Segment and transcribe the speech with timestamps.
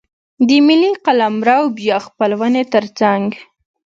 [0.47, 3.27] د ملي قلمرو بیا خپلونې ترڅنګ.